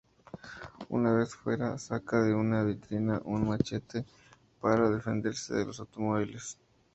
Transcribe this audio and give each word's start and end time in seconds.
Una 0.89 1.13
vez 1.13 1.35
fuera, 1.35 1.77
saca 1.77 2.23
de 2.23 2.33
una 2.33 2.63
vitrina 2.63 3.21
un 3.23 3.47
machete, 3.47 4.03
para 4.59 4.89
defenderse 4.89 5.53
de 5.53 5.65
los 5.67 5.79
automóviles. 5.79 6.57